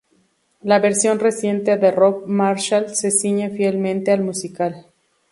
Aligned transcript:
La 0.63 0.79
versión 0.79 1.19
reciente 1.19 1.77
de 1.77 1.91
Rob 1.91 2.25
Marshall 2.25 2.89
se 2.95 3.11
ciñe 3.11 3.51
fielmente 3.51 4.09
al 4.11 4.23
musical. 4.23 4.87